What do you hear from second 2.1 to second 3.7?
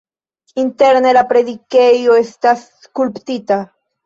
estas skulptita.